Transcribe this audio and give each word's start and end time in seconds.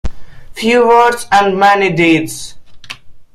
Few 0.53 0.87
words 0.87 1.27
and 1.31 1.59
many 1.59 1.91
deeds. 1.91 2.55